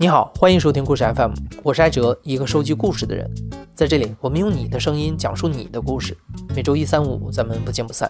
[0.00, 3.28] 你好，欢迎收听故事 FM，我是艾哲，一个收集故事的人。
[3.74, 6.16] 在这里，我们用你的声音讲述你的故事。
[6.54, 8.08] 每周一、三、五，咱们不见不散。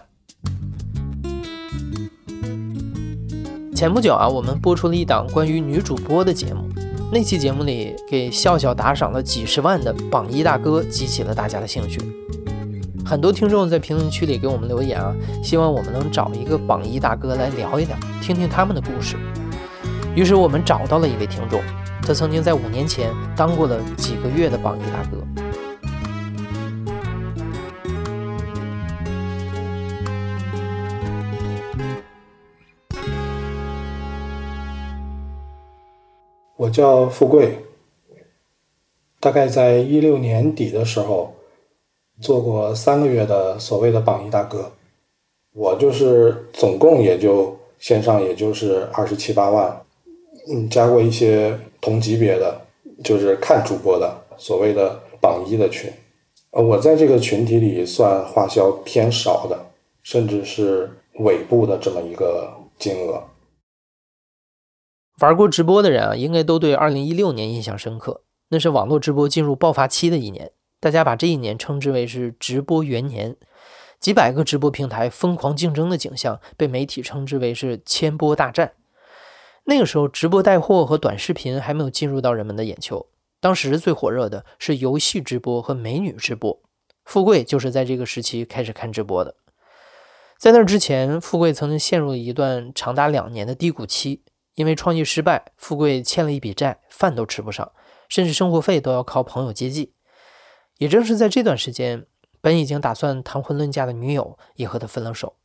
[3.75, 6.69] 前不久啊，我们播出了一档关于女主播的节目，
[7.11, 11.99] 那期节目里给笑笑打赏了几十万的榜一大哥激起了大家的兴趣。
[13.03, 15.11] 很多听众在评论区里给我们留言啊，
[15.43, 19.17] 希望我们能找一个榜一大哥来聊一聊，听听他们的故事。
[20.19, 21.61] 于是我们找到了一位听众。
[22.05, 25.23] 他曾经在五年前当过了几个月的榜一大哥。
[36.57, 37.57] 我叫富贵，
[39.21, 41.33] 大概在一六年底的时候
[42.19, 44.69] 做过三个月的所谓的榜一大哥。
[45.53, 49.81] 我就是总共也就线上也就是二十七八万，
[50.51, 51.57] 嗯，加过一些。
[51.81, 52.59] 同级别的
[53.01, 55.89] 就是看主播的所谓的榜一的群，
[56.51, 59.57] 呃，我在这个群体里算花销偏少的，
[60.03, 63.23] 甚至是尾部的这么一个金额。
[65.21, 73.37] 玩过直播的人啊，应该都对二零一六年印象深刻，那是网络直播进入爆发期的一年，大家把这一年称之为是直播元年，
[74.01, 78.73] 几百个直播平台疯狂竞争的景象，被媒体称之为是千播大战。
[79.69, 83.05] 那个时候，直播带货和短视频还没有进入到人们的眼球。
[83.39, 86.59] 当时最火热的是游戏直播和美女直播。
[87.05, 89.35] 富贵就是在这个时期开始看直播的。
[90.39, 94.23] 在那之前，富贵曾经陷入了一段长达两年的低谷期，
[94.55, 97.71] 因为创业失败，富贵欠了一笔债，饭都吃不上，
[98.07, 99.93] 甚至生活费都要靠朋友接济。
[100.79, 102.07] 也正是在这段时间，
[102.41, 105.35] 本已经打算谈婚论嫁的女友也和他分了手。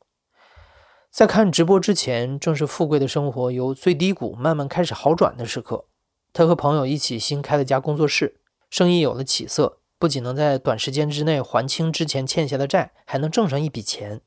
[1.14, 5.84] 在看直播之前，正是富贵的生活由最低谷慢慢开始好转的时刻。
[6.32, 14.22] 他和朋友一起新开了家工作室，生意有了起色，不仅能在短时间之内还清之前欠下的债，还能挣上一笔钱。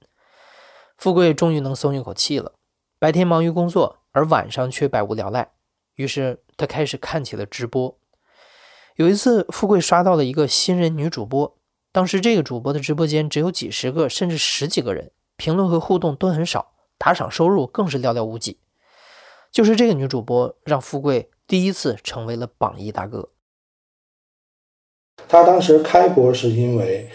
[0.97, 2.53] 富贵终于能松一口气了。
[2.97, 5.51] 白天忙于工作，而晚上却百无聊赖，
[5.95, 7.99] 于是他开始看起了直播。
[8.95, 11.57] 有一次，富贵刷到了一个新人女主播，
[11.91, 16.75] 当时这个主播的直播间只有几十个，甚至十几个人，评论和互动都很少。
[16.97, 18.57] 打赏收入更是寥寥无几，
[19.51, 23.29] 就是这个女主播让富贵第一次成为了榜一大哥。
[25.27, 27.09] 他当时开播是因为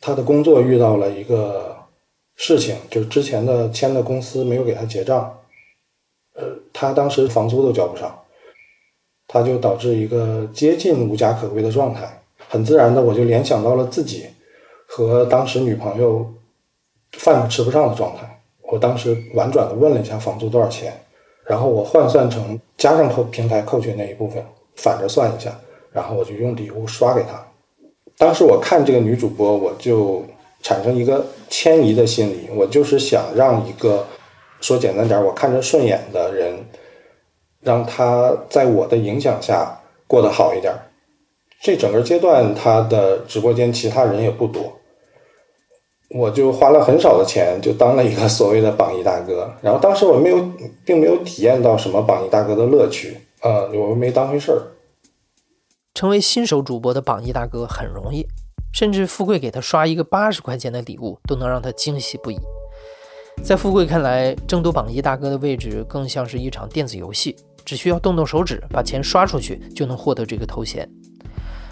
[0.00, 1.76] 他的工作遇到了一个
[2.36, 5.38] 事情，就是之前的签的公司没有给他结账，
[6.34, 8.24] 呃，他当时房租都交不上，
[9.26, 12.22] 他就导致一个接近无家可归的状态。
[12.48, 14.26] 很自然的，我就联想到了自己
[14.86, 16.34] 和当时女朋友
[17.12, 18.33] 饭都吃不上的状态。
[18.66, 20.92] 我当时婉转的问了一下房租多少钱，
[21.46, 24.44] 然后我换算成加上扣平台扣去那一部分，
[24.76, 25.50] 反着算一下，
[25.92, 27.44] 然后我就用礼物刷给他。
[28.16, 30.24] 当时我看这个女主播，我就
[30.62, 34.06] 产生一个迁移的心理，我就是想让一个
[34.60, 36.54] 说简单点，我看着顺眼的人，
[37.60, 40.72] 让他在我的影响下过得好一点。
[41.60, 44.72] 这整个阶段，他的直播间其他人也不多。
[46.14, 49.52] 我就花了很少的钱，就当了一个所谓的榜一大哥。
[49.60, 50.48] 然后当时我没有，
[50.84, 54.62] 并没有体验到什么榜一大哥的乐趣，呃，我没当回事儿。
[55.92, 58.26] 成为新手主播的榜一大哥很容易，
[58.72, 62.38] 甚至富贵给他刷一个八十块钱的礼物，都能让他惊喜不已。
[63.42, 70.88] 在富贵看来，争夺榜一大哥的位置更像是一场电子游戏，只需要动动手指，把钱刷出去，就能获得这个头衔。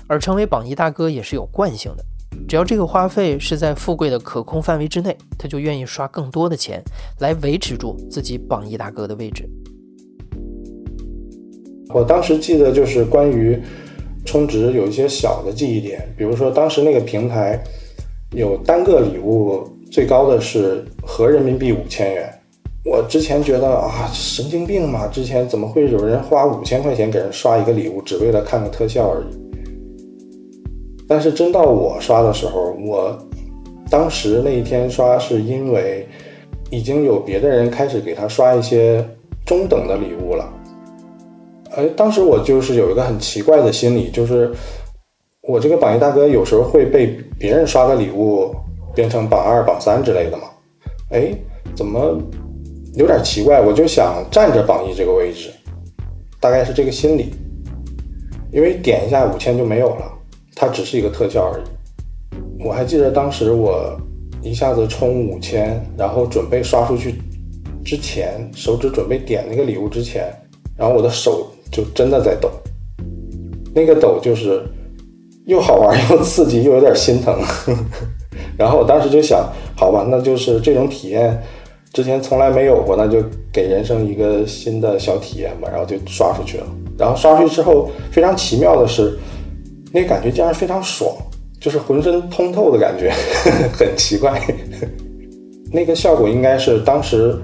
[0.09, 2.05] 而成为榜一大哥也是有惯性的。
[2.49, 6.83] 只要这个花费是在富贵的可控范围之内，他就愿意刷更多的钱
[7.21, 9.49] 来维持住自己榜一大哥的位置。
[11.89, 13.59] 我当时记得就是关于
[14.25, 17.63] 充值有一些小的记忆点，比如说当时那个平台
[18.33, 22.33] 有单个礼物最高的是合人民币五千元，
[22.85, 29.52] 我之前觉得啊神经病嘛，之前怎么会有人花五千块钱给人刷一个礼物，只为了看个特效而已。
[31.13, 33.15] 但是真到我刷的时候，我
[33.91, 36.09] 当时那一天刷是因为
[36.71, 39.07] 已经有别的人开始给他刷一些
[39.45, 40.51] 中等的礼物了。
[41.77, 44.51] 哎，当时我就是有一个很奇怪的心理，就是
[45.43, 48.51] 我这个榜一大哥有时候会被别人刷的礼物
[48.95, 50.45] 变成榜二、榜三之类的嘛。
[51.11, 51.31] 哎，
[51.77, 52.19] 怎么
[52.95, 53.61] 有点奇怪？
[53.61, 55.51] 我就想占着榜一这个位置，
[56.41, 57.35] 大概是这个心理，
[58.51, 60.09] 因为点一下五千就没有了。
[60.55, 62.65] 它只是一个特效而已。
[62.65, 63.97] 我还记得当时我
[64.43, 67.15] 一下子充五千，然后准备刷出去
[67.85, 70.33] 之前，手指准备点那个礼物之前，
[70.77, 72.51] 然后我的手就真的在抖。
[73.75, 74.63] 那个抖就是
[75.47, 77.39] 又好玩又刺激又有点心疼。
[78.57, 81.43] 然后我当时就想，好吧，那就是这种体验
[81.93, 83.23] 之前从来没有过，那就
[83.53, 85.69] 给人生一个新的小体验吧。
[85.71, 86.67] 然后就刷出去了。
[86.99, 89.19] 然后刷出去之后，非常奇妙的是，
[89.93, 91.15] 那感觉竟然非常爽，
[91.61, 93.13] 就是浑身通透的感觉，
[93.79, 94.41] 很奇怪。
[95.71, 97.39] 那个效果应该是当时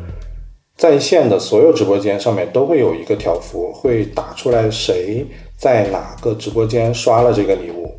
[0.76, 7.90] 在线的所有直播间上面都会有一个条幅，会打出来谁在哪个直播间刷了这个礼物，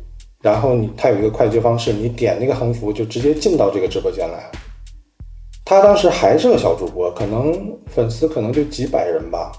[0.42, 4.50] 然后你它有一个快捷方式，你点那个横幅就直接进到这个直播间来。
[5.64, 9.52] 他当时还是个小主播，可能粉丝可能就几百人吧。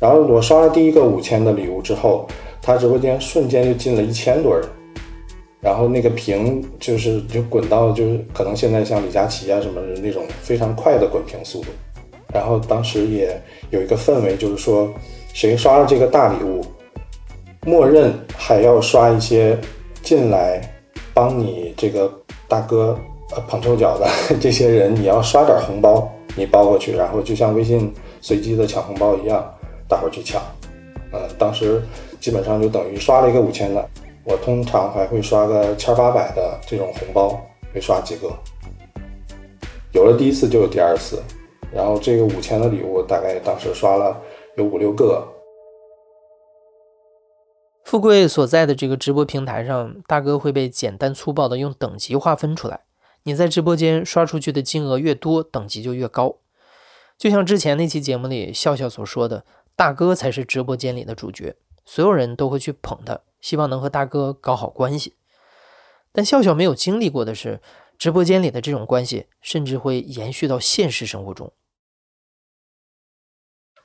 [0.00, 2.26] 然后我刷了第一个五千的礼物之后，
[2.60, 4.64] 他直播间瞬间就进了一千多人。
[5.58, 11.68] 然后那个屏就是就滚到就是可能现在像李佳琦啊什么的那种非常快的滚屏速度，
[12.32, 13.40] 然后当时也
[13.70, 14.88] 有一个氛围，就是说
[15.32, 16.64] 谁刷了这个大礼物，
[17.64, 19.58] 默认还要刷一些
[20.02, 20.60] 进来
[21.12, 22.12] 帮你这个
[22.46, 22.96] 大哥
[23.34, 24.06] 呃捧臭脚的
[24.38, 29.44] 这些人，你要刷点红包，你包过去，然后就像微信随机的抢红包一样，
[29.88, 30.42] 大伙儿去抢，
[31.12, 31.82] 呃，当时
[32.20, 33.88] 基本上就等于刷了一个五千的。
[34.24, 37.40] 我通常还会刷个千八百的这种红包，
[37.72, 38.28] 会刷几个。
[39.92, 41.22] 有了第一次就有第二次，
[41.72, 44.20] 然后这个五千的礼物大概当时刷了
[44.56, 45.26] 有五六个。
[47.84, 52.80] 富贵所在的这个直播平台上，大哥会被简单粗暴的用等级划分出来。
[53.22, 56.36] 你在直播间刷出去的金额越多，等级就越高。
[57.16, 59.44] 就像之前那期节目里笑笑所说的，
[59.76, 63.20] 大哥才是直播间里的主角，所有人都会去捧他。
[63.38, 65.14] 希望能和大哥搞好关系，
[66.10, 67.60] 但笑笑没有经历过的是，
[67.98, 71.52] 直播间里的这种关系甚至会延续到现实生活中。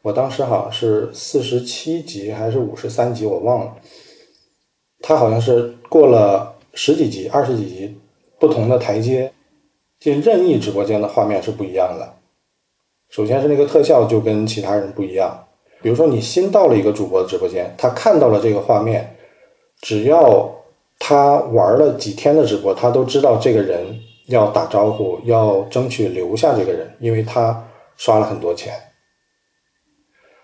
[0.03, 3.75] 我当时好像是四十七级还是五十三级，我忘了。
[5.01, 7.99] 他好像是过了十几级、二十几级
[8.39, 9.33] 不同的台阶，
[9.99, 12.15] 进任意直播间的画面是不一样的。
[13.09, 15.47] 首先是那个特效就跟其他人不一样，
[15.81, 19.15] 比如说你新到了一个主播的直播间，他看到了这个画面。
[19.81, 20.47] 只要
[20.99, 27.67] 他玩了几天的直播，他都知道这个人要打招呼，要争取留下这个人，因为他
[27.97, 28.71] 刷了很多钱。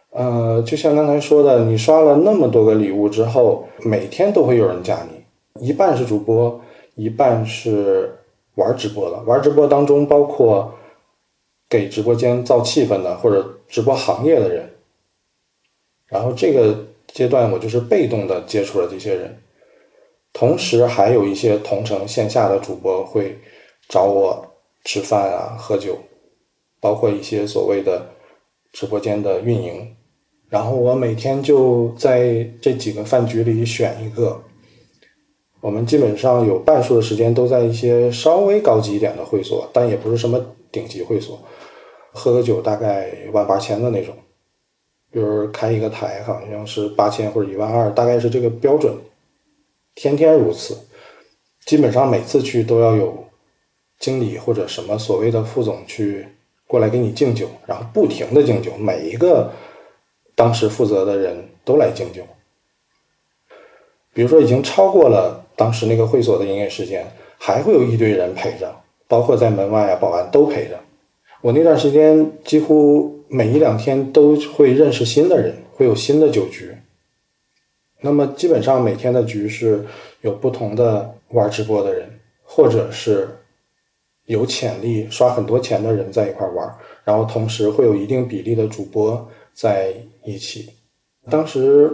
[0.10, 6.60] 呃，就像刚才说的，你刷了那么多个礼物之后，每天都会有人加你，一半是主播，
[6.96, 8.18] 一半是
[8.56, 9.18] 玩直播的。
[9.28, 10.74] 玩直播当中包括
[11.70, 14.68] 给直播间造气氛的，或者直播行业的人。
[16.08, 16.86] 然后这个。
[17.14, 19.42] 阶段我就是被动的接触了这些人，
[20.34, 23.40] 同时还有一些同城线下的主播会
[23.88, 24.46] 找我
[24.84, 25.98] 吃饭啊、喝酒，
[26.82, 28.06] 包括一些所谓的
[28.74, 29.96] 直播间的运营，
[30.50, 34.44] 然后我每天就在这几个饭局里选一个。
[35.62, 41.42] 我们基本上有半数的时间都在一些稍微高级一点的会所，但也不是什么顶级会所，
[42.12, 44.14] 喝个酒大概万八千的那种。
[45.10, 48.94] 比如开一个台，好像是八千或者一万二，大概是这个标准，
[49.96, 50.78] 天天如此，
[51.66, 53.26] 基本上每次去都要有
[54.00, 56.28] 经理或者什么所谓的副总去
[56.68, 59.52] 过来给你敬酒，然后不停的敬酒，每一个
[60.36, 62.22] 当时负责的人都来敬酒。
[64.14, 68.76] 比如说已经超过了当时那个会所的营业时间，还会有一堆人陪着，
[69.08, 70.78] 包括在门外啊，保安都陪着。
[71.42, 73.17] 我那段时间几乎。
[73.30, 76.76] 每一两天都会认识新的人，会有新的酒局。
[78.02, 79.86] 那么基本上每天的局是
[80.22, 82.08] 有不同的玩直播的人，
[82.44, 83.28] 或者是
[84.26, 89.94] 有潜力刷很多钱的人在一块玩，然后同时会有一定比例的主播在
[90.24, 90.70] 一起。
[91.30, 91.92] 当时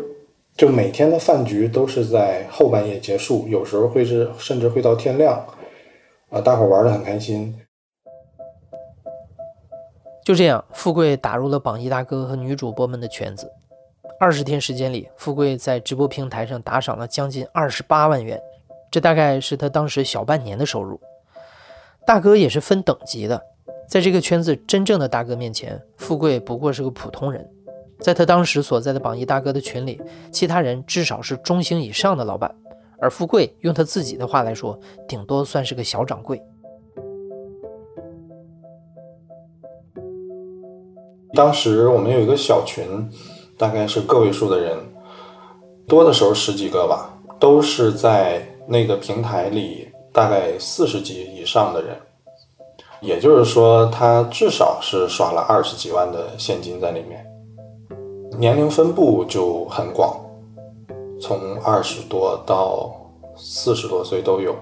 [0.55, 5.43] 就每天的饭局都是在后半夜结束，有时候会是甚至会到天亮，
[6.29, 7.55] 啊，大伙玩的很开心。
[10.24, 13.51] 就这样，富贵打入了榜一大哥和女主播们的圈子。
[14.18, 18.39] 二十天时间里，富贵在直播平台上打赏了将近二十八万元，
[18.89, 20.98] 这大概是他当时小半年的收入。
[22.06, 23.42] 大哥也是分等级的，
[23.86, 27.46] 在这个圈子真正的大哥面前，富贵不过是个普通人。
[28.00, 30.01] 在他当时所在的榜一大哥的群里，
[30.32, 32.53] 其他人至少是中星以上的老板，
[33.00, 36.42] 而富贵用他自己的话来说，顶多算是个小掌柜。
[41.35, 42.85] 当时我们有一个小群，
[43.57, 44.77] 大概是个位数的人，
[45.87, 51.97] 多的时候十几个吧，都是在那个平台里，大概四十级以上的人，
[53.01, 57.25] 也就是说，他至少是刷了二十几万的现金在里面。
[58.37, 60.15] 年龄分布就很广，
[61.19, 62.91] 从二十多到
[63.35, 64.55] 四十多岁都有。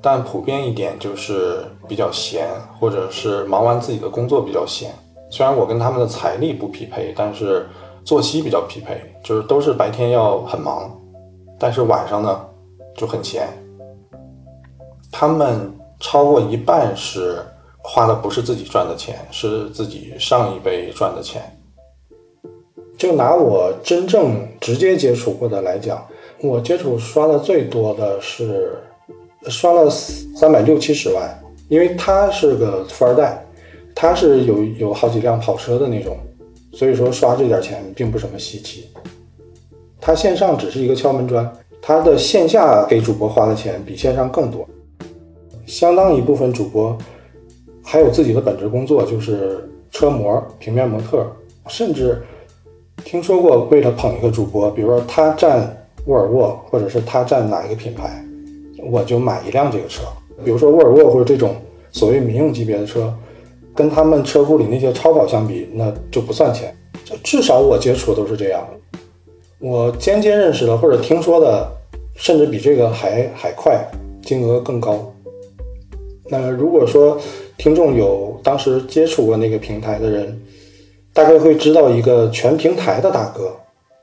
[0.00, 2.48] 但普遍一点就是比较闲，
[2.80, 4.92] 或者是忙完自己的工作比较闲。
[5.32, 7.66] 虽然我跟他们的财力不匹配，但是
[8.04, 10.94] 作息比较匹配，就是都是白天要很忙，
[11.58, 12.44] 但是晚上呢
[12.94, 13.48] 就很闲。
[15.10, 17.38] 他们超过一半是
[17.82, 21.42] 花的不是自己赚的钱，是自己上一辈赚的钱。
[22.98, 26.06] 就拿我真正直接接触过的来讲，
[26.42, 28.78] 我接触刷的最多的是。
[29.48, 33.44] 刷了三百六七十万，因为他是个富二代，
[33.94, 36.16] 他是有有好几辆跑车的那种，
[36.72, 38.88] 所以说刷这点钱并不什么稀奇。
[40.00, 44.66] 他线上只是一个敲门砖，他的线下给主播花的钱比线上更多。
[45.66, 46.96] 相当一部分主播
[47.82, 51.24] 还有自己的本职工作，就是车模、平面模特，
[51.68, 52.20] 甚至
[53.04, 58.24] 听说过为了捧一个主播，比如说他占沃尔沃，或者是他占哪一个品牌。
[58.90, 60.02] 我就买一辆这个车，
[60.44, 61.54] 比如说沃尔沃或者这种
[61.92, 63.14] 所谓民用级别的车，
[63.74, 66.76] 跟他们车库里那些超跑相比，那就不算钱。
[67.04, 68.66] 就至少我接触都是这样。
[69.58, 71.68] 我间接认识的或者听说的，
[72.16, 73.84] 甚至比这个还还快，
[74.22, 75.12] 金额更高。
[76.26, 77.18] 那如果说
[77.58, 80.40] 听众有当时接触过那个平台的人，
[81.12, 83.54] 大概会知道一个全平台的大哥，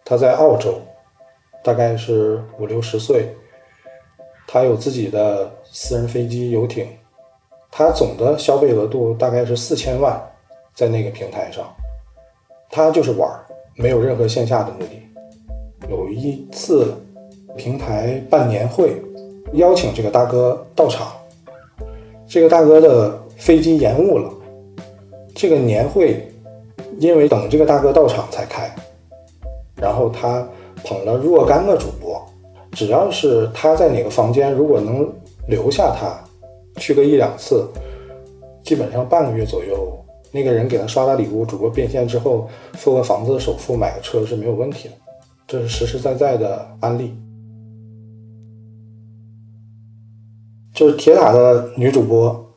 [0.05, 0.81] 他在澳洲，
[1.63, 3.29] 大概是五六十岁。
[4.47, 6.87] 他有自己的私人飞机、游艇，
[7.71, 10.19] 他总的消费额度大概是四千万，
[10.73, 11.63] 在那个平台上，
[12.69, 13.29] 他就是玩，
[13.75, 15.01] 没有任何线下的目的。
[15.89, 16.93] 有一次
[17.55, 19.01] 平台办年会，
[19.53, 21.11] 邀请这个大哥到场，
[22.27, 24.31] 这个大哥的飞机延误了，
[25.33, 26.27] 这个年会
[26.99, 28.69] 因为等这个大哥到场才开，
[29.75, 30.47] 然后他
[30.83, 32.21] 捧了若干个主播。
[32.71, 35.11] 只要是他在哪个房间，如果能
[35.47, 36.19] 留下他
[36.79, 37.67] 去个一两次，
[38.63, 39.93] 基本上半个月左右，
[40.31, 44.95] 那个人给他刷了礼物，主播变现之后付个房子的首付，买个车是没有问题的。
[45.45, 47.13] 这是实实在在的案例。
[50.73, 52.53] 就是铁塔的女主播，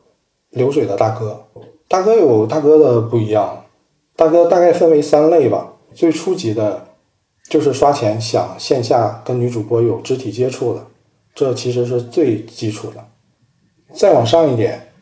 [0.50, 1.44] 流水的大哥，
[1.88, 3.64] 大哥有大哥的不一样，
[4.14, 6.86] 大哥大概分为三类吧，最初级的。
[7.50, 10.86] 就是刷钱想线下跟女主播有肢体接触的，
[11.34, 13.04] 这其实是最基础的。
[13.92, 14.92] 再往上一点，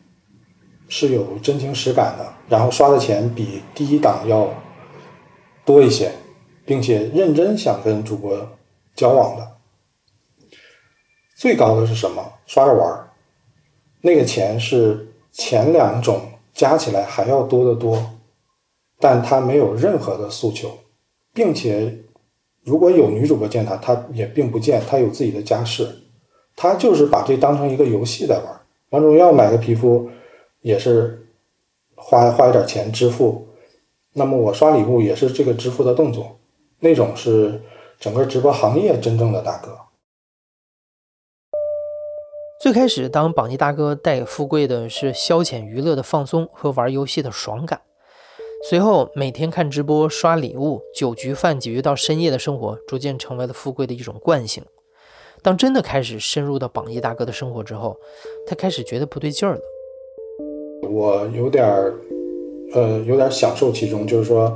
[0.87, 4.49] 是有真情实感的，然后刷的钱比第一档要
[5.65, 6.11] 多一些，
[6.65, 8.57] 并且认真想跟主播
[8.95, 9.57] 交往的。
[11.35, 12.33] 最高的是什么？
[12.45, 13.09] 刷着玩儿，
[14.01, 16.21] 那个钱是前两种
[16.53, 18.17] 加起来还要多得多，
[18.99, 20.77] 但他没有任何的诉求，
[21.33, 21.97] 并且。
[22.63, 25.91] 如果有女主播见他，他也并不见，他有自己的家室，
[26.55, 28.60] 他就是把这当成一个游戏在玩。
[28.91, 30.09] 王者荣耀买个皮肤
[30.59, 31.25] 也是
[31.95, 33.47] 花花一点钱支付，
[34.13, 36.39] 那么我刷礼物也是这个支付的动作，
[36.79, 37.61] 那种是
[37.99, 39.77] 整个直播行业真正的大哥。
[42.61, 47.81] 最开始当榜一大哥带给富贵的是消遣娱乐的放松和玩游戏的爽感。
[48.69, 54.63] 随后，每天看直播、刷礼物、酒局饭局到深夜的生活，逐渐成为了富贵的一种惯性。
[55.41, 57.97] 当真的开始深入到榜一大哥的生活之后，
[58.45, 59.61] 他开始觉得不对劲儿了。
[60.89, 61.93] 我有点儿，
[62.73, 64.55] 呃，有点享受其中，就是说，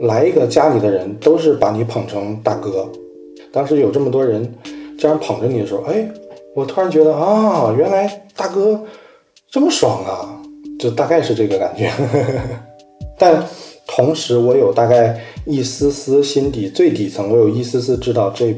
[0.00, 2.90] 来一个家里的人都是把你捧成大哥。
[3.52, 4.54] 当时有这么多人
[4.98, 6.08] 这样捧着你的时候，哎，
[6.54, 8.82] 我突然觉得啊，原来大哥
[9.50, 10.40] 这么爽啊，
[10.78, 11.90] 就大概是这个感觉。
[13.18, 13.44] 但
[13.86, 18.54] 同时，我有大概一丝丝心底最底层，我有一丝丝知道这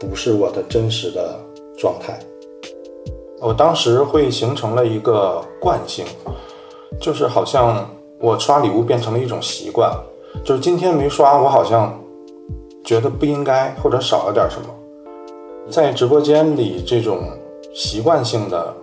[0.00, 1.38] 不是我的真实的
[1.76, 2.18] 状态。
[3.40, 6.04] 我当时会形成了一个惯性，
[7.00, 7.88] 就是好像
[8.20, 9.92] 我刷礼物变成了一种习惯，
[10.44, 11.96] 就是今天没刷，我好像
[12.84, 14.68] 觉得不应该或者少了点什么。
[15.70, 17.20] 在直播间里，这种
[17.74, 18.74] 习惯性的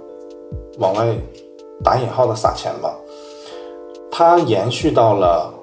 [0.78, 1.14] 往外
[1.84, 2.96] 打引号的撒钱吧。
[4.12, 5.54] 它延续到了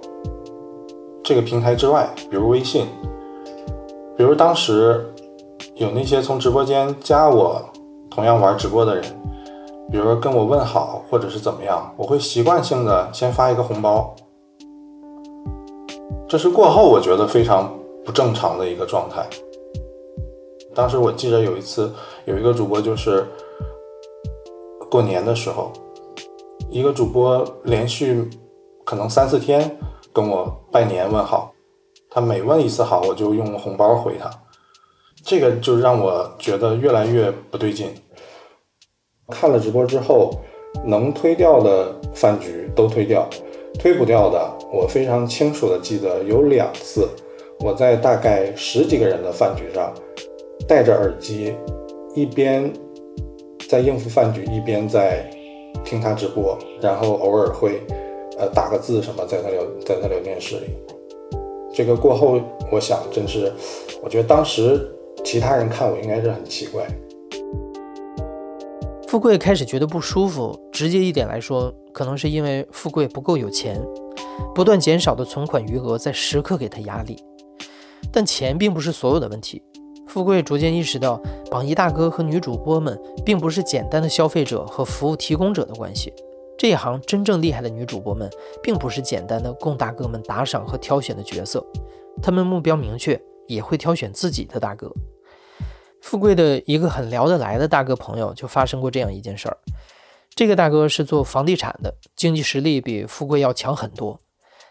[1.23, 2.87] 这个平台之外，比如微信，
[4.17, 5.12] 比如当时
[5.75, 7.63] 有那些从直播间加我
[8.11, 9.05] 同样玩直播的人，
[9.91, 14.15] 比如说跟我问好或者是怎么样，我会习惯性的先发一个红包，
[16.29, 17.73] 这是过后我觉得非常
[18.05, 19.27] 不正常的一个状态。
[20.75, 21.93] 当时我记得有一次
[22.25, 23.27] 有一个主播就是
[24.91, 25.73] 过年的时候，
[26.71, 28.29] 一个主播连续。
[28.85, 29.79] 可能三四天
[30.13, 31.53] 跟我拜年问好，
[32.11, 34.29] 他每问一次好，我就用红包回他。
[35.23, 37.89] 这个就让我觉得越来越不对劲。
[39.29, 40.31] 看了直播之后，
[40.85, 43.29] 能推掉的饭局都推掉，
[43.79, 47.09] 推不掉的，我非常清楚的记得有两次，
[47.61, 49.95] 我在大概十几个人的饭局上，
[50.67, 51.55] 戴着耳机，
[52.15, 52.71] 一边
[53.69, 55.25] 在应付饭局，一边在
[55.85, 57.81] 听他直播，然后偶尔会
[58.39, 60.67] 呃打个字什么，在他聊在他聊天室里。
[61.73, 62.39] 这个过后，
[62.71, 63.51] 我想真是，
[64.03, 64.91] 我觉得当时
[65.25, 66.87] 其他人看我应该是很奇怪。
[69.09, 73.79] 富贵开始觉得不舒服，直接一点来说，可能是因为富贵不够有钱，
[74.55, 77.23] 不断减少的存款余额在时刻给他压力。
[78.11, 79.63] 但钱并不是所有的问题。
[80.07, 86.13] 富贵逐渐意识到，榜一大哥和女主播们并不是简单的消费者和服务提供者的关系。
[86.59, 88.31] 这一行真正厉害的女主播们，
[88.63, 91.65] 并不是简单的供大哥们打赏和挑选的角色，
[92.23, 94.91] 他们目标明确，也会挑选自己的大哥。
[96.03, 99.57] 富贵的一个很聊得来的大哥朋友就发生过这样一件事儿。
[100.35, 104.19] 这个大哥是做房地产的，经济实力比富贵要强很多。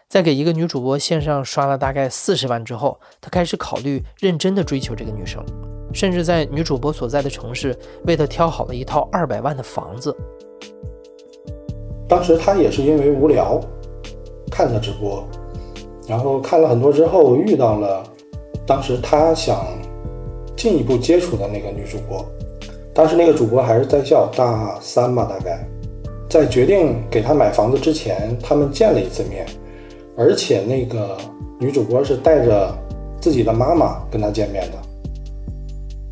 [0.08, 5.42] 在给一个女主播线上刷了大概四十万之后，他开始考虑认真的追求这个女生，
[5.94, 7.74] 甚至在女主播所在的城市
[8.04, 10.14] 为她挑好了一套二百万的房子。
[12.06, 13.58] 当时他也是因为无聊
[14.50, 15.26] 看的直播，
[16.06, 18.04] 然后看了很多之后遇到了
[18.66, 19.64] 当时他想。
[20.62, 22.24] 进一步接触的那个女主播，
[22.94, 25.58] 当时那个主播还是在校大三吧，大概
[26.30, 29.44] 在决定给她买房子之前，他们见了一次面，
[30.16, 31.18] 而且那个
[31.58, 32.72] 女主播是带着
[33.20, 34.78] 自己的妈妈跟他见面的。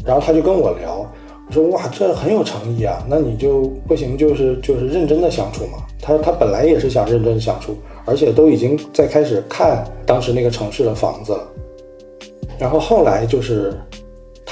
[0.04, 1.08] 然后他就跟我聊，
[1.46, 5.78] 我说哇，这很有诚意啊，那你就不行，就是就是认真的相处嘛。
[6.02, 11.48] 他他本来也是想认真相处，而且都已经在开始看当时那个城市的房子了。
[12.58, 13.72] 然后后来就是。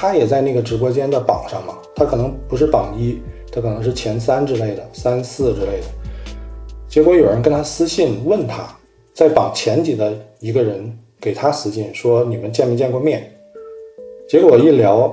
[0.01, 5.87] 他也在那个直播间的榜上嘛，他可能不是榜一，他可能是前三之类的，三四之类的。
[6.89, 8.63] 结果有人跟他私信问他，
[9.13, 13.29] 在榜前几的一个人给他私信说你们见没见过面？
[14.29, 15.13] 结果一聊，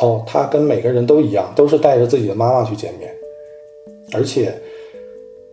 [0.00, 3.14] 哦，他跟每个人都一样，都是带着自己的妈妈去见面，
[4.14, 4.54] 而且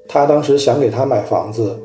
[0.08, 1.78] 他当时想给他买房子，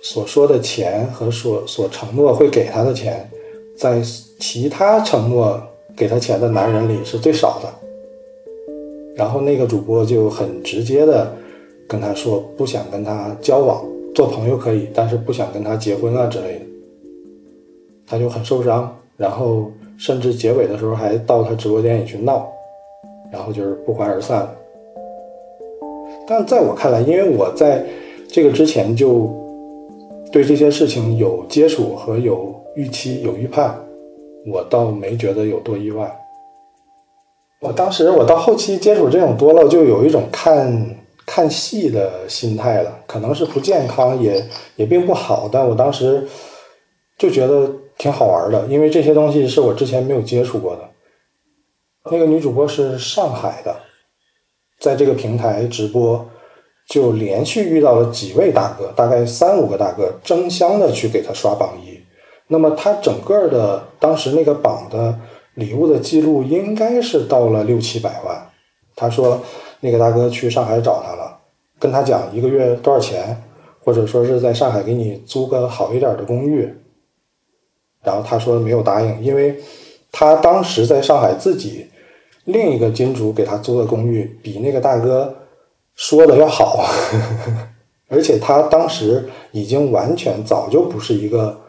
[0.00, 3.28] 所说的钱和所所承诺会给他的钱，
[3.76, 4.00] 在
[4.38, 5.60] 其他承诺。
[5.96, 7.68] 给他钱的男人里是最少的，
[9.14, 11.30] 然后那个主播就很直接的
[11.88, 16.64] 跟他说不想跟他交往，做朋友可以，但是不想跟他结婚啊之类的，
[18.06, 22.50] 他就很受伤，然后甚至结尾的时候还到他直播间里去闹，
[23.30, 24.56] 然后就是不欢而散了。
[26.26, 27.84] 但在我看来，因为我在
[28.28, 29.30] 这个之前就
[30.30, 33.78] 对这些事情有接触和有预期、有预判。
[34.46, 36.18] 我倒没觉得有多意外。
[37.60, 44.44] 我当时我到后期接触这种多了，就有一种看看戏的心态了，可能是不健康，也
[44.76, 45.48] 也并不好。
[45.50, 46.26] 但我当时
[47.16, 50.88] 就觉得挺好玩的，因为这些东西是我之前没有接触过的。
[52.10, 53.76] 那个女主播是上海的，
[54.80, 56.28] 在这个平台直播，
[56.88, 61.91] 就连续遇到了几位大哥，大概三五个大哥争相的去给她刷榜一。
[62.52, 65.18] 那么他整个的当时那个榜的
[65.54, 68.46] 礼物的记录应该是到了六七百万。
[68.94, 69.40] 他说
[69.80, 71.38] 那个大哥去上海找他了，
[71.78, 73.42] 跟他讲一个月多少钱，
[73.82, 76.70] 或者说是在上海给你租个好一点的公寓。
[78.04, 79.58] 然后他说没有答应，因为
[80.10, 81.86] 他当时在上海自己
[82.44, 85.34] 另一个金主给他租的公寓比那个大哥
[85.94, 86.84] 说的要好，
[88.10, 91.61] 而且他当时已经完全早就不是一个。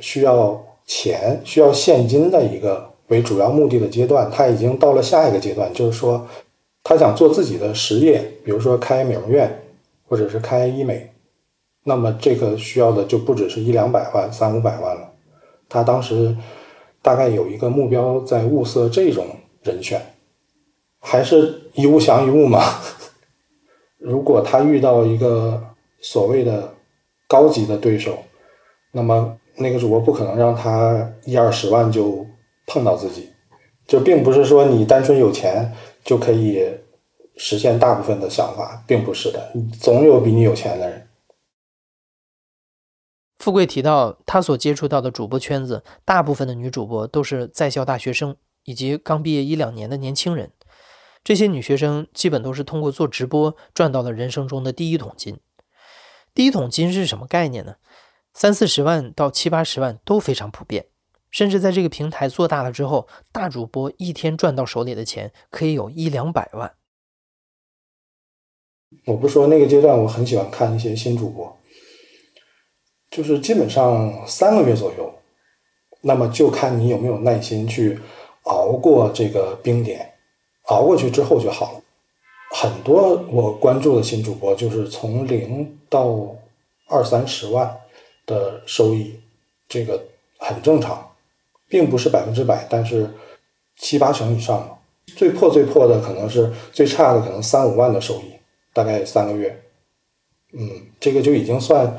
[0.00, 6.26] 需要钱、需要现金的一个为主要目的的阶段，他已经到了下一个阶段，就是说，
[6.82, 9.62] 他想做自己的实业，比如说开美容院，
[10.06, 11.10] 或者是开医美，
[11.84, 15.10] 那么这个需要的就不只是一两百万、三五百万了。
[15.68, 16.36] 他当时
[17.02, 19.26] 大概有一个目标在物色这种
[19.62, 20.00] 人选，
[21.00, 22.62] 还是一物降一物嘛。
[23.98, 25.62] 如果他遇到一个
[26.00, 26.74] 所谓的
[27.26, 28.18] 高级的对手，
[28.92, 29.38] 那么。
[29.56, 32.26] 那个主播不可能让他一二十万就
[32.66, 33.30] 碰到自己，
[33.86, 35.72] 就并不是说你单纯有钱
[36.04, 36.62] 就可以
[37.36, 41.08] 实现大部分的想法，并不是的，总有比你有钱的人。
[43.38, 50.50] 富贵提到，他所接触到的主播圈子，大部分的女主播都是在校大学生以及刚毕业一两年的年轻人。
[51.22, 55.38] 这些女学生基本都是通过做直播赚到了人生中的第一桶金。
[56.34, 57.76] 第一桶金是什么概念呢？
[58.34, 60.86] 三四十万到七八十万都非常普遍。
[61.30, 66.74] 甚至在这个平台做大了之后，大主播一天赚到手里的钱可以有一两百万。
[69.06, 71.58] 我不说那个阶段，我很喜欢看一些新主播，
[73.10, 75.12] 就是基本上三个月左右，
[76.02, 77.98] 那么就看你有没有耐心去
[78.44, 80.14] 熬过这个冰点，
[80.66, 81.80] 熬过去之后就好了。
[82.52, 86.36] 很多我关注的新主播，就是从零到
[86.88, 87.76] 二三十万
[88.26, 89.18] 的收益，
[89.68, 90.02] 这个
[90.38, 91.10] 很正常。
[91.66, 93.10] 并不是百分之百，但是
[93.76, 94.78] 七八成以上吧
[95.16, 98.34] 最破最破的可能是最差的，可能三五万的收益，
[98.72, 99.60] 大概三个月。
[100.52, 101.98] 嗯，这个就已经算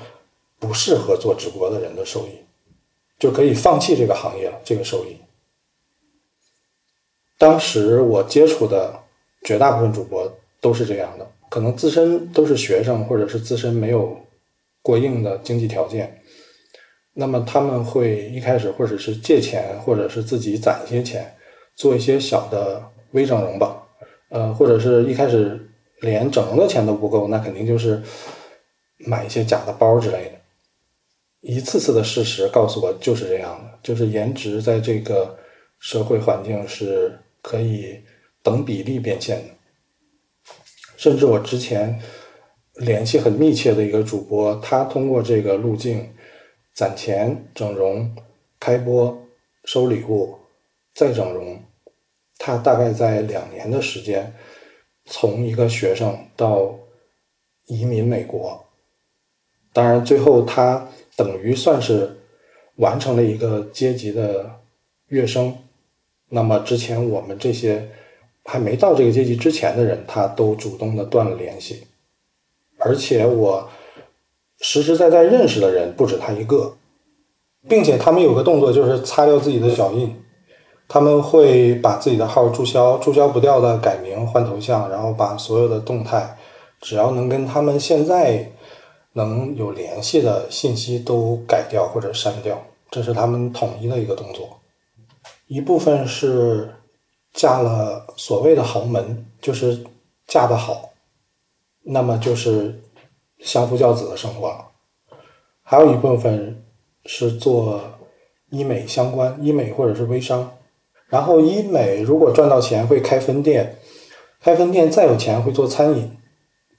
[0.59, 2.39] 不适合做直播的人的收益，
[3.19, 4.61] 就可以放弃这个行业了。
[4.63, 5.17] 这个收益，
[7.38, 8.97] 当时我接触的
[9.43, 14.17] 绝大部分主播都是这样的，可能自身都是学生，或者是自身没有
[14.85, 16.21] 过硬的经济条件。
[17.17, 21.35] 那么他们会一开始或者是借钱，或者是自己攒一些钱，
[21.75, 23.81] 做一些小的微整容吧，
[24.29, 25.59] 呃，或者是一开始
[26.01, 27.99] 连整容的钱都不够，那肯定就是
[28.99, 30.31] 买一些假的包之类的。
[31.41, 35.37] 一次次的事实告诉我就是这样的，就是颜值在这个
[35.79, 38.03] 社会环境是可以
[38.43, 39.53] 等比例变现的。
[40.97, 41.97] 甚至我之前
[42.77, 46.09] 联系很密切的一个主播，他通过这个路径。
[46.73, 48.13] 攒钱整容，
[48.59, 49.17] 开播
[49.63, 50.38] 收礼物，
[50.93, 51.57] 再整容，
[52.38, 54.33] 他大概在两年的时间，
[55.05, 56.77] 从一个学生到
[57.67, 58.61] 移民美国。
[59.71, 60.85] 当然，最后他
[61.15, 62.13] 等于算是
[62.75, 64.59] 完成了一个阶级的
[65.07, 65.57] 跃升。
[66.27, 67.89] 那么之前我们这些
[68.43, 71.88] 还没到这个阶级之前的人，他都主动的断了联系，
[72.85, 73.67] 而且我。
[74.61, 76.77] 实实在在认识的人不止他一个，
[77.67, 80.15] 并且他们有个动作就是擦掉自己的脚印，
[80.87, 86.37] 他们会把自己的号注销，注销不掉的改名换头像，然后把所有的动态，
[86.79, 88.49] 只要能跟他们现在
[89.11, 94.61] 能有联系的信息都改掉或者删掉，这是他们统一的一个动作。
[95.47, 96.73] 一部分是
[97.33, 99.83] 嫁了所谓的豪门，就是
[100.25, 100.89] 嫁得好，
[101.85, 102.81] 那么就是。
[103.41, 104.71] 相夫教子的生活了，
[105.61, 106.65] 还有一部分
[107.03, 107.99] 是做
[108.49, 110.57] 医美相关，医美或者是微商。
[111.09, 113.77] 然后医美如果赚到钱会开分店，
[114.39, 116.17] 开分店再有钱会做餐饮，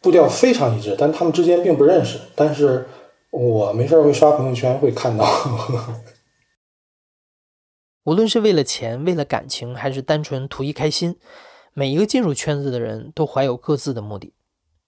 [0.00, 2.18] 步调非常一致，但他们之间并不认识。
[2.34, 2.88] 但是
[3.30, 5.28] 我没事会刷朋友圈会看到。
[8.04, 11.16] 无论是为了钱、为了感情，还是单纯图一开心，
[11.74, 14.32] 每一个进入圈子的人都怀有各自的目的。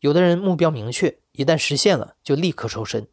[0.00, 3.06] 有的人目标明确，一旦实现了就立刻抽身；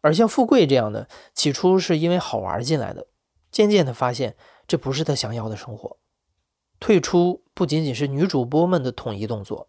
[0.00, 3.06] 而像富贵这样的，起初是因为好玩进来的，
[3.52, 4.36] 渐渐的发现
[4.66, 5.98] 这不是他想要的生活。
[6.80, 9.68] 退出不仅仅是女主播们的统一动作，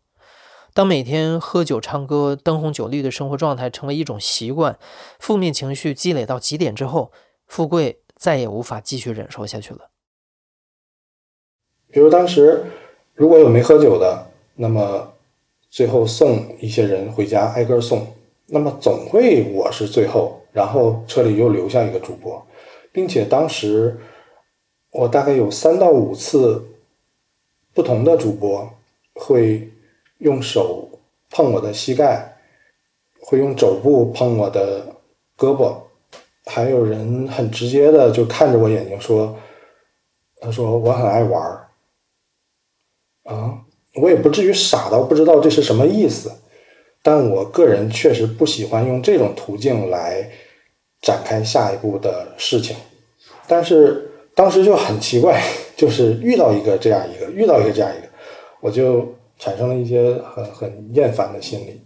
[0.74, 4.80] 当每天喝酒、唱歌、灯红酒绿的生活状态成为一种习惯，
[5.20, 7.12] 负面情绪积累到极点之后，
[7.46, 9.92] 富贵再也无法继续忍受下去了。
[11.90, 12.66] 比如当时
[13.14, 15.13] 如果有没喝酒的，那么。
[15.74, 18.06] 最后送一些人回家，挨个送。
[18.46, 22.46] 那么总会我是最后，然后车里又留下一个主播，
[22.92, 24.00] 并且当时
[24.92, 26.64] 我大概有三到五次
[27.74, 28.72] 不同的主播
[29.16, 29.68] 会
[30.20, 30.88] 用手
[31.32, 32.38] 碰我的膝盖，
[33.22, 34.86] 会用肘部碰我的
[35.36, 35.76] 胳膊，
[36.46, 39.36] 还有人很直接的就看着我眼睛说
[40.40, 41.68] ：“他说我很爱玩儿。”
[43.26, 43.66] 啊。
[44.02, 46.32] 我也不至于傻到不知道这是什么意思，
[47.04, 50.28] 但我个人确实不喜欢用这种途径来
[51.02, 52.76] 展开下一步的事情。
[53.48, 55.40] 但是当时就很奇怪，
[55.76, 58.08] 就是遇到一个这样一个，遇到一个这样一个，
[58.62, 61.80] 我就产生了一些很很厌烦的心理。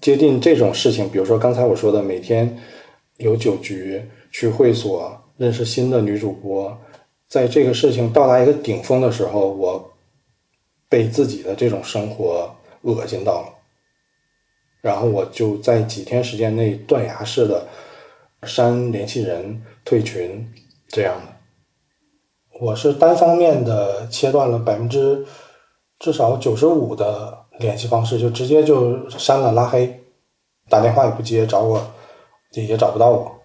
[0.00, 2.56] 接近这种事情，比如说刚才我说的，每天
[3.18, 6.74] 有酒局，去会所认识新的女主播，
[7.28, 9.90] 在这个事情到达一个顶峰的时候，我。
[10.88, 12.48] 被自己的这种生活
[12.82, 13.48] 恶心到了，
[14.80, 17.66] 然后我就在几天时间内断崖式的
[18.44, 20.48] 删联系人、退群
[20.88, 21.32] 这样的。
[22.60, 25.26] 我是单方面的切断了百分之
[25.98, 30.04] 至少九十五的联系方式，就直接就删了拉黑，
[30.68, 31.84] 打电话也不接，找我
[32.52, 33.40] 也找不到我。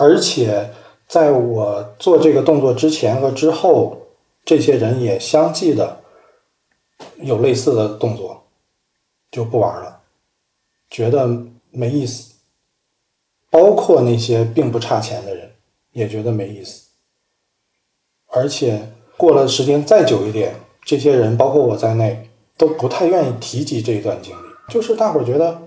[0.00, 0.70] 而且
[1.06, 3.98] 在我做这个动作之前和之后，
[4.46, 6.01] 这些人也相继的。
[7.22, 8.44] 有类似的动作，
[9.30, 10.02] 就不玩了，
[10.90, 12.34] 觉得没意思。
[13.50, 15.50] 包括那些并不差钱的人
[15.92, 16.88] 也觉得没意思。
[18.28, 20.54] 而且过了时间再久一点，
[20.84, 25.62] 这些人包括我在内都不太愿意提及这一段经历，就是大伙儿觉得，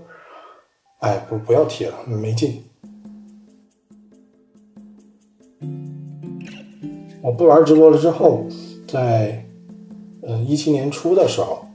[0.99, 2.63] 哎，不不要提了，没劲。
[7.21, 8.47] 我不玩直播了之后，
[8.87, 9.45] 在
[10.25, 11.65] 呃一七年初的时候，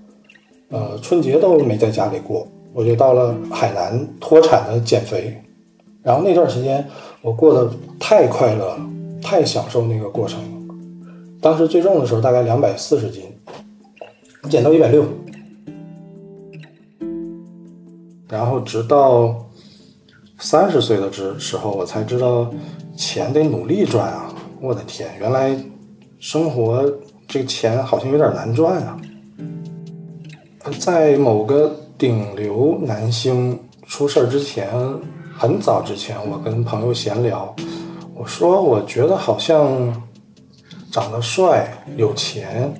[0.70, 5.40] 呃春节都没在家里过，我就到了海南脱产的减肥，
[6.02, 6.86] 然后那段时间
[7.22, 8.80] 我过得太快乐了，
[9.22, 10.74] 太享受那个过程了。
[11.40, 13.22] 当时最重的时候大概两百四十斤，
[14.50, 15.04] 减到一百六，
[18.28, 19.46] 然后直到
[20.38, 22.52] 三十岁的时时候，我才知道
[22.96, 24.34] 钱得努力赚啊！
[24.60, 25.56] 我的天，原来
[26.18, 26.82] 生活
[27.30, 29.00] 这个钱好像有点难赚啊！
[30.78, 34.68] 在某个顶流男星出事儿之前，
[35.38, 37.54] 很早之前，我跟朋友闲聊，
[38.14, 39.90] 我说我觉得好像。
[40.92, 42.74] 长得帅、有钱，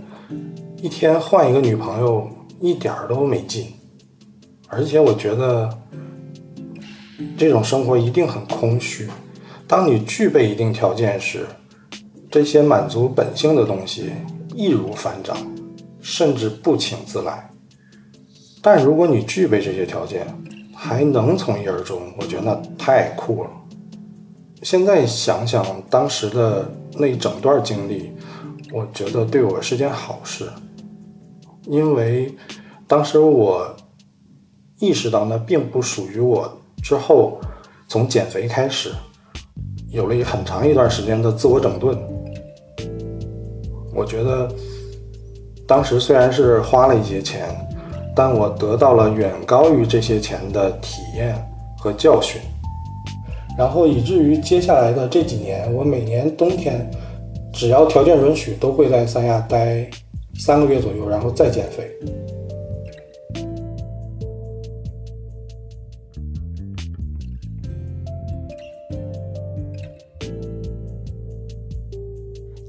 [0.82, 3.68] 一天换一个女朋友一点儿都没劲，
[4.66, 5.70] 而且我觉得
[7.38, 9.08] 这种生活一定很空虚。
[9.68, 11.46] 当你具备一定条件时，
[12.28, 14.10] 这些满足本性的东西
[14.54, 15.36] 易如反掌，
[16.00, 17.50] 甚至不请自来。
[18.62, 20.26] 但如果你具备这些条件，
[20.74, 23.50] 还能从一而终，我觉得那太酷了。
[24.62, 26.70] 现在想想当时的。
[26.92, 28.10] 那一整段经历，
[28.72, 30.50] 我觉得对我是件好事，
[31.66, 32.34] 因为
[32.88, 33.76] 当时我
[34.80, 36.52] 意识到那并不属于我。
[36.82, 37.40] 之后
[37.86, 38.90] 从减肥开始，
[39.88, 41.96] 有了很长一段时间的自我整顿。
[43.94, 44.48] 我觉得
[45.66, 47.46] 当时虽然是花了一些钱，
[48.14, 51.35] 但我得到了远高于这些钱的体验
[51.79, 52.40] 和教训。
[53.59, 56.88] 然后以至于接下来的这几年，我每年冬天，
[57.53, 59.87] 只要条件允许，都会在三亚待
[60.38, 61.90] 三个月左右，然后再减肥。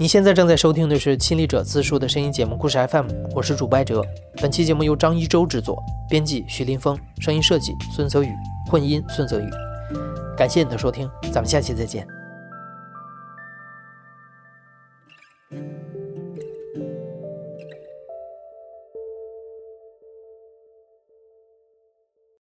[0.02, 4.04] 你现在正在收听的是《亲历者自述》的声音节目《故事 FM》，我是主播艾哲。
[4.42, 8.30] 本期节目由张一舟制作，编辑徐林峰，声音设计孙泽宇，
[8.66, 9.48] 混音孙泽宇。
[10.36, 12.08] 感谢你的收听，咱们下期再见。